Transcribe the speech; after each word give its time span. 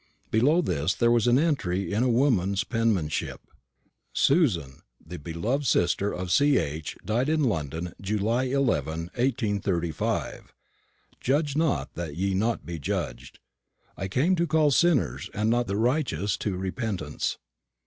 Below 0.31 0.61
this 0.63 0.95
there 0.95 1.11
was 1.11 1.27
an 1.27 1.37
entry 1.37 1.93
in 1.93 2.01
a 2.01 2.09
woman's 2.09 2.63
penmanship: 2.63 3.39
"Susan, 4.13 4.81
the 4.99 5.19
beloved 5.19 5.67
sister 5.67 6.11
of 6.11 6.31
C. 6.31 6.57
H., 6.57 6.97
died 7.05 7.29
in 7.29 7.43
London, 7.43 7.93
July 8.01 8.45
11, 8.45 9.11
1835. 9.13 10.55
"Judge 11.19 11.55
not, 11.55 11.93
that 11.93 12.15
ye 12.15 12.29
be 12.29 12.33
not 12.33 12.65
judged. 12.65 13.37
"I 13.95 14.07
came 14.07 14.35
to 14.37 14.47
call 14.47 14.71
sinners, 14.71 15.29
and 15.35 15.51
not 15.51 15.67
the 15.67 15.77
righteous, 15.77 16.35
to 16.37 16.57
repentance." 16.57 17.37